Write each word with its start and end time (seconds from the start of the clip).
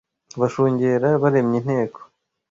Bashungera 0.39 1.09
baremye 1.21 1.57
inteko, 1.59 1.99